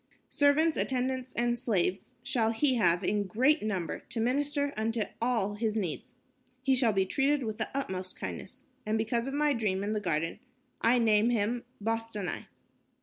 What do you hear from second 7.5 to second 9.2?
the utmost kindness. And